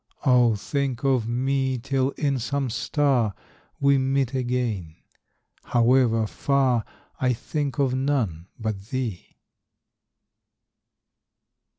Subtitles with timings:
[0.25, 3.35] Oh, think of me Till in some star
[3.79, 4.95] We meet again.
[5.65, 6.85] However far,
[7.19, 9.37] I think of none but thee.